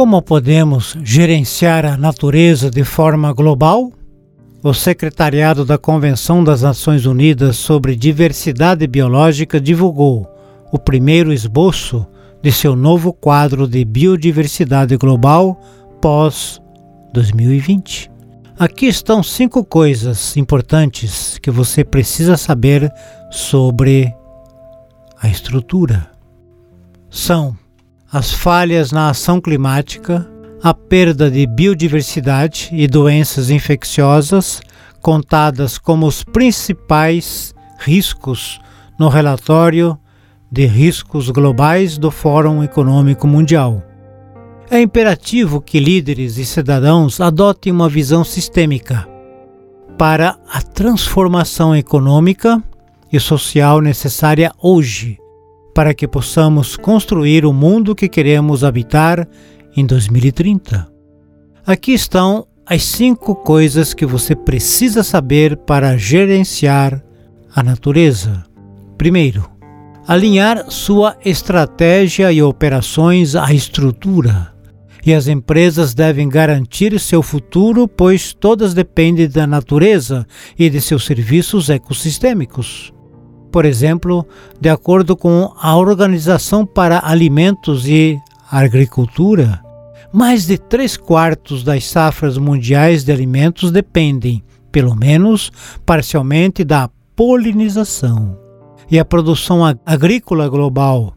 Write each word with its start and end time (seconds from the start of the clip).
Como 0.00 0.22
podemos 0.22 0.96
gerenciar 1.04 1.84
a 1.84 1.94
natureza 1.94 2.70
de 2.70 2.84
forma 2.84 3.30
global? 3.34 3.92
O 4.62 4.72
Secretariado 4.72 5.62
da 5.62 5.76
Convenção 5.76 6.42
das 6.42 6.62
Nações 6.62 7.04
Unidas 7.04 7.58
sobre 7.58 7.94
Diversidade 7.94 8.86
Biológica 8.86 9.60
divulgou 9.60 10.26
o 10.72 10.78
primeiro 10.78 11.34
esboço 11.34 12.06
de 12.42 12.50
seu 12.50 12.74
novo 12.74 13.12
quadro 13.12 13.68
de 13.68 13.84
biodiversidade 13.84 14.96
global 14.96 15.60
pós-2020. 16.00 18.10
Aqui 18.58 18.86
estão 18.86 19.22
cinco 19.22 19.62
coisas 19.62 20.34
importantes 20.34 21.36
que 21.36 21.50
você 21.50 21.84
precisa 21.84 22.38
saber 22.38 22.90
sobre 23.30 24.10
a 25.20 25.28
estrutura. 25.28 26.10
São 27.10 27.54
as 28.12 28.32
falhas 28.32 28.90
na 28.90 29.10
ação 29.10 29.40
climática, 29.40 30.28
a 30.62 30.74
perda 30.74 31.30
de 31.30 31.46
biodiversidade 31.46 32.68
e 32.72 32.88
doenças 32.88 33.50
infecciosas, 33.50 34.60
contadas 35.00 35.78
como 35.78 36.06
os 36.06 36.24
principais 36.24 37.54
riscos 37.78 38.60
no 38.98 39.08
relatório 39.08 39.96
de 40.50 40.66
riscos 40.66 41.30
globais 41.30 41.96
do 41.96 42.10
Fórum 42.10 42.64
Econômico 42.64 43.28
Mundial. 43.28 43.82
É 44.68 44.80
imperativo 44.80 45.60
que 45.60 45.78
líderes 45.78 46.36
e 46.36 46.44
cidadãos 46.44 47.20
adotem 47.20 47.72
uma 47.72 47.88
visão 47.88 48.24
sistêmica 48.24 49.08
para 49.96 50.36
a 50.52 50.60
transformação 50.60 51.76
econômica 51.76 52.62
e 53.12 53.20
social 53.20 53.80
necessária 53.80 54.52
hoje 54.60 55.18
para 55.74 55.94
que 55.94 56.08
possamos 56.08 56.76
construir 56.76 57.44
o 57.44 57.52
mundo 57.52 57.94
que 57.94 58.08
queremos 58.08 58.64
habitar 58.64 59.28
em 59.76 59.86
2030. 59.86 60.88
Aqui 61.66 61.92
estão 61.92 62.46
as 62.66 62.84
cinco 62.84 63.34
coisas 63.34 63.92
que 63.92 64.06
você 64.06 64.34
precisa 64.36 65.02
saber 65.02 65.56
para 65.56 65.96
gerenciar 65.96 67.02
a 67.54 67.62
natureza. 67.62 68.44
Primeiro, 68.96 69.50
alinhar 70.06 70.70
sua 70.70 71.16
estratégia 71.24 72.32
e 72.32 72.42
operações 72.42 73.34
à 73.34 73.52
estrutura. 73.52 74.52
E 75.04 75.14
as 75.14 75.28
empresas 75.28 75.94
devem 75.94 76.28
garantir 76.28 76.98
seu 77.00 77.22
futuro, 77.22 77.88
pois 77.88 78.34
todas 78.34 78.74
dependem 78.74 79.28
da 79.28 79.46
natureza 79.46 80.26
e 80.58 80.68
de 80.68 80.80
seus 80.80 81.06
serviços 81.06 81.70
ecossistêmicos. 81.70 82.92
Por 83.50 83.64
exemplo, 83.64 84.26
de 84.60 84.68
acordo 84.68 85.16
com 85.16 85.52
a 85.60 85.76
Organização 85.76 86.64
para 86.64 87.00
Alimentos 87.04 87.86
e 87.86 88.18
Agricultura, 88.50 89.60
mais 90.12 90.46
de 90.46 90.58
três 90.58 90.96
quartos 90.96 91.62
das 91.62 91.84
safras 91.84 92.36
mundiais 92.36 93.04
de 93.04 93.12
alimentos 93.12 93.70
dependem, 93.70 94.42
pelo 94.70 94.94
menos 94.94 95.50
parcialmente, 95.84 96.64
da 96.64 96.88
polinização. 97.14 98.38
E 98.90 98.98
a 98.98 99.04
produção 99.04 99.60
agrícola 99.86 100.48
global, 100.48 101.14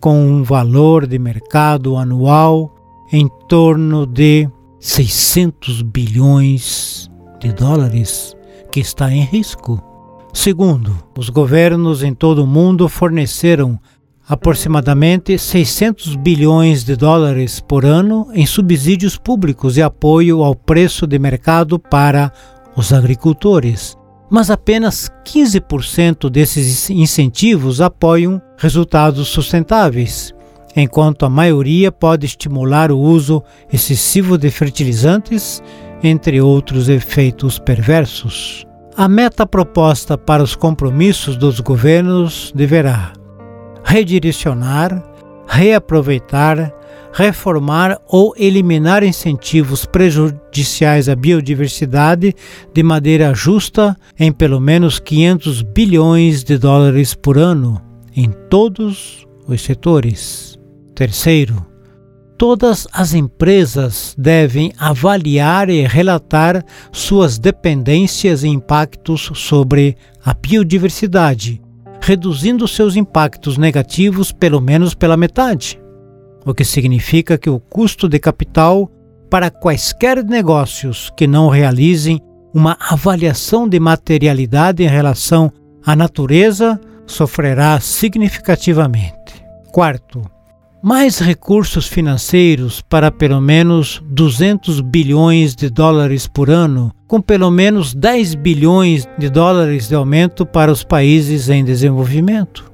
com 0.00 0.18
um 0.18 0.42
valor 0.42 1.06
de 1.06 1.18
mercado 1.18 1.96
anual 1.96 2.74
em 3.12 3.28
torno 3.48 4.06
de 4.06 4.48
600 4.80 5.82
bilhões 5.82 7.10
de 7.40 7.52
dólares, 7.52 8.36
que 8.70 8.80
está 8.80 9.10
em 9.10 9.22
risco. 9.22 9.95
Segundo, 10.36 10.94
os 11.16 11.30
governos 11.30 12.02
em 12.02 12.12
todo 12.12 12.44
o 12.44 12.46
mundo 12.46 12.90
forneceram 12.90 13.80
aproximadamente 14.28 15.36
600 15.38 16.14
bilhões 16.14 16.84
de 16.84 16.94
dólares 16.94 17.58
por 17.58 17.86
ano 17.86 18.28
em 18.34 18.44
subsídios 18.44 19.16
públicos 19.16 19.78
e 19.78 19.82
apoio 19.82 20.42
ao 20.44 20.54
preço 20.54 21.06
de 21.06 21.18
mercado 21.18 21.78
para 21.78 22.30
os 22.76 22.92
agricultores. 22.92 23.96
Mas 24.30 24.50
apenas 24.50 25.10
15% 25.24 26.28
desses 26.28 26.90
incentivos 26.90 27.80
apoiam 27.80 28.40
resultados 28.58 29.28
sustentáveis, 29.28 30.34
enquanto 30.76 31.24
a 31.24 31.30
maioria 31.30 31.90
pode 31.90 32.26
estimular 32.26 32.92
o 32.92 33.00
uso 33.00 33.42
excessivo 33.72 34.36
de 34.36 34.50
fertilizantes, 34.50 35.62
entre 36.02 36.42
outros 36.42 36.90
efeitos 36.90 37.58
perversos. 37.58 38.65
A 38.98 39.10
meta 39.10 39.46
proposta 39.46 40.16
para 40.16 40.42
os 40.42 40.56
compromissos 40.56 41.36
dos 41.36 41.60
governos 41.60 42.50
deverá 42.54 43.12
redirecionar, 43.84 45.04
reaproveitar, 45.46 46.72
reformar 47.12 48.00
ou 48.08 48.32
eliminar 48.38 49.04
incentivos 49.04 49.84
prejudiciais 49.84 51.10
à 51.10 51.14
biodiversidade 51.14 52.34
de 52.72 52.82
maneira 52.82 53.34
justa 53.34 53.94
em 54.18 54.32
pelo 54.32 54.58
menos 54.58 54.98
500 54.98 55.60
bilhões 55.60 56.42
de 56.42 56.56
dólares 56.56 57.12
por 57.12 57.36
ano 57.36 57.78
em 58.16 58.30
todos 58.48 59.26
os 59.46 59.60
setores. 59.60 60.58
Terceiro, 60.94 61.65
Todas 62.38 62.86
as 62.92 63.14
empresas 63.14 64.14
devem 64.18 64.72
avaliar 64.78 65.70
e 65.70 65.86
relatar 65.86 66.62
suas 66.92 67.38
dependências 67.38 68.44
e 68.44 68.48
impactos 68.48 69.30
sobre 69.34 69.96
a 70.22 70.34
biodiversidade, 70.34 71.62
reduzindo 72.00 72.68
seus 72.68 72.94
impactos 72.94 73.56
negativos 73.56 74.32
pelo 74.32 74.60
menos 74.60 74.94
pela 74.94 75.16
metade, 75.16 75.80
o 76.44 76.52
que 76.52 76.64
significa 76.64 77.38
que 77.38 77.48
o 77.48 77.58
custo 77.58 78.06
de 78.06 78.18
capital 78.18 78.90
para 79.30 79.50
quaisquer 79.50 80.22
negócios 80.22 81.10
que 81.16 81.26
não 81.26 81.48
realizem 81.48 82.20
uma 82.52 82.76
avaliação 82.78 83.66
de 83.66 83.80
materialidade 83.80 84.82
em 84.82 84.88
relação 84.88 85.50
à 85.84 85.96
natureza 85.96 86.78
sofrerá 87.06 87.80
significativamente. 87.80 89.44
Quarto, 89.72 90.35
mais 90.86 91.18
recursos 91.18 91.88
financeiros 91.88 92.80
para 92.80 93.10
pelo 93.10 93.40
menos 93.40 94.00
200 94.06 94.80
bilhões 94.80 95.56
de 95.56 95.68
dólares 95.68 96.28
por 96.28 96.48
ano, 96.48 96.92
com 97.08 97.20
pelo 97.20 97.50
menos 97.50 97.92
10 97.92 98.36
bilhões 98.36 99.04
de 99.18 99.28
dólares 99.28 99.88
de 99.88 99.96
aumento 99.96 100.46
para 100.46 100.70
os 100.70 100.84
países 100.84 101.48
em 101.48 101.64
desenvolvimento. 101.64 102.70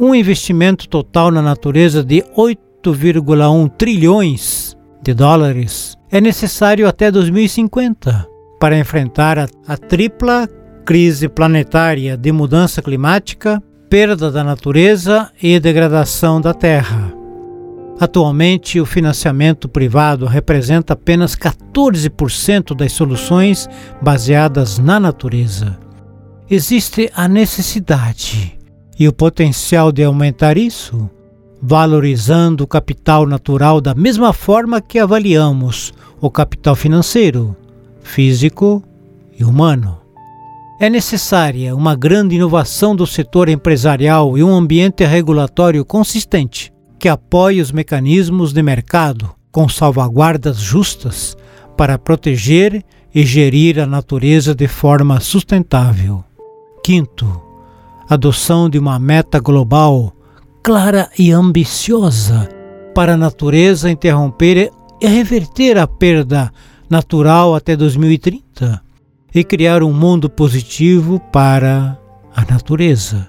Um 0.00 0.14
investimento 0.14 0.88
total 0.88 1.30
na 1.30 1.42
natureza 1.42 2.02
de 2.02 2.24
8,1 2.34 3.70
trilhões 3.76 4.74
de 5.02 5.12
dólares 5.12 5.94
é 6.10 6.18
necessário 6.18 6.88
até 6.88 7.10
2050 7.10 8.26
para 8.58 8.78
enfrentar 8.78 9.38
a, 9.38 9.46
a 9.68 9.76
tripla 9.76 10.48
crise 10.86 11.28
planetária 11.28 12.16
de 12.16 12.32
mudança 12.32 12.80
climática, 12.80 13.62
perda 13.92 14.30
da 14.30 14.42
natureza 14.42 15.30
e 15.42 15.60
degradação 15.60 16.40
da 16.40 16.54
terra. 16.54 17.12
Atualmente, 18.00 18.80
o 18.80 18.86
financiamento 18.86 19.68
privado 19.68 20.24
representa 20.24 20.94
apenas 20.94 21.36
14% 21.36 22.74
das 22.74 22.92
soluções 22.92 23.68
baseadas 24.00 24.78
na 24.78 24.98
natureza. 24.98 25.78
Existe 26.50 27.12
a 27.14 27.28
necessidade 27.28 28.58
e 28.98 29.06
o 29.06 29.12
potencial 29.12 29.92
de 29.92 30.02
aumentar 30.02 30.56
isso, 30.56 31.10
valorizando 31.60 32.64
o 32.64 32.66
capital 32.66 33.26
natural 33.26 33.78
da 33.78 33.94
mesma 33.94 34.32
forma 34.32 34.80
que 34.80 34.98
avaliamos 34.98 35.92
o 36.18 36.30
capital 36.30 36.74
financeiro, 36.74 37.54
físico 38.02 38.82
e 39.38 39.44
humano. 39.44 40.01
É 40.82 40.90
necessária 40.90 41.76
uma 41.76 41.94
grande 41.94 42.34
inovação 42.34 42.96
do 42.96 43.06
setor 43.06 43.48
empresarial 43.48 44.36
e 44.36 44.42
um 44.42 44.52
ambiente 44.52 45.04
regulatório 45.04 45.84
consistente 45.84 46.72
que 46.98 47.08
apoie 47.08 47.60
os 47.60 47.70
mecanismos 47.70 48.52
de 48.52 48.60
mercado 48.64 49.30
com 49.52 49.68
salvaguardas 49.68 50.56
justas 50.56 51.36
para 51.76 52.00
proteger 52.00 52.84
e 53.14 53.24
gerir 53.24 53.78
a 53.78 53.86
natureza 53.86 54.56
de 54.56 54.66
forma 54.66 55.20
sustentável. 55.20 56.24
Quinto, 56.82 57.40
adoção 58.08 58.68
de 58.68 58.76
uma 58.76 58.98
meta 58.98 59.38
global 59.38 60.12
clara 60.64 61.08
e 61.16 61.30
ambiciosa 61.30 62.48
para 62.92 63.14
a 63.14 63.16
natureza 63.16 63.88
interromper 63.88 64.72
e 65.00 65.06
reverter 65.06 65.78
a 65.78 65.86
perda 65.86 66.52
natural 66.90 67.54
até 67.54 67.76
2030 67.76 68.82
e 69.34 69.42
criar 69.42 69.82
um 69.82 69.92
mundo 69.92 70.28
positivo 70.28 71.20
para 71.32 71.98
a 72.34 72.44
natureza. 72.44 73.28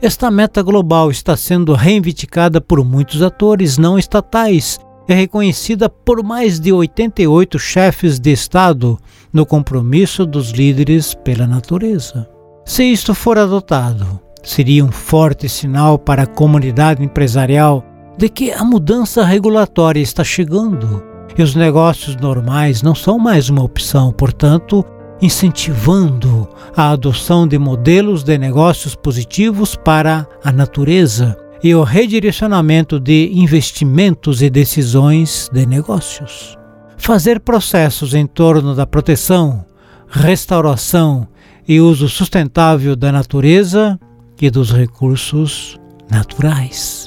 Esta 0.00 0.30
meta 0.30 0.62
global 0.62 1.10
está 1.10 1.36
sendo 1.36 1.72
reivindicada 1.72 2.60
por 2.60 2.84
muitos 2.84 3.22
atores 3.22 3.78
não 3.78 3.98
estatais 3.98 4.78
e 5.08 5.14
reconhecida 5.14 5.88
por 5.88 6.22
mais 6.22 6.60
de 6.60 6.72
88 6.72 7.58
chefes 7.58 8.18
de 8.18 8.32
Estado 8.32 8.98
no 9.32 9.46
compromisso 9.46 10.26
dos 10.26 10.50
líderes 10.50 11.14
pela 11.14 11.46
natureza. 11.46 12.28
Se 12.64 12.84
isto 12.84 13.14
for 13.14 13.38
adotado, 13.38 14.20
seria 14.42 14.84
um 14.84 14.90
forte 14.90 15.48
sinal 15.48 15.98
para 15.98 16.22
a 16.22 16.26
comunidade 16.26 17.02
empresarial 17.02 17.84
de 18.18 18.28
que 18.28 18.50
a 18.50 18.64
mudança 18.64 19.24
regulatória 19.24 20.00
está 20.00 20.24
chegando 20.24 21.02
e 21.38 21.42
os 21.42 21.54
negócios 21.54 22.16
normais 22.16 22.82
não 22.82 22.94
são 22.94 23.18
mais 23.18 23.48
uma 23.48 23.62
opção, 23.62 24.12
portanto, 24.12 24.84
incentivando 25.20 26.48
a 26.76 26.90
adoção 26.90 27.46
de 27.46 27.58
modelos 27.58 28.22
de 28.22 28.36
negócios 28.36 28.94
positivos 28.94 29.74
para 29.74 30.26
a 30.44 30.52
natureza 30.52 31.36
e 31.62 31.74
o 31.74 31.82
redirecionamento 31.82 33.00
de 33.00 33.30
investimentos 33.32 34.42
e 34.42 34.50
decisões 34.50 35.48
de 35.52 35.66
negócios. 35.66 36.56
Fazer 36.96 37.40
processos 37.40 38.14
em 38.14 38.26
torno 38.26 38.74
da 38.74 38.86
proteção, 38.86 39.64
restauração 40.08 41.26
e 41.66 41.80
uso 41.80 42.08
sustentável 42.08 42.94
da 42.94 43.10
natureza 43.10 43.98
e 44.40 44.50
dos 44.50 44.70
recursos 44.70 45.78
naturais. 46.10 47.05